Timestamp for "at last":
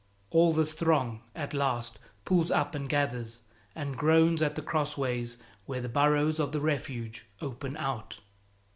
1.35-1.99